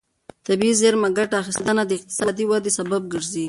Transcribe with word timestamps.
د 0.37 0.39
طبیعي 0.47 0.73
زېرمې 0.81 1.09
ګټه 1.17 1.35
اخیستنه 1.43 1.81
د 1.85 1.91
اقتصادي 1.97 2.43
ودې 2.47 2.71
سبب 2.79 3.01
ګرځي. 3.13 3.39